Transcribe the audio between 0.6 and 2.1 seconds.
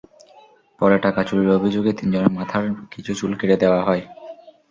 পরে টাকা চুরির অভিযোগে